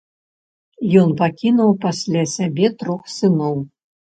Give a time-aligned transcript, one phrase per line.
[1.01, 3.55] Ён пакінуў пасля сябе трох сыноў.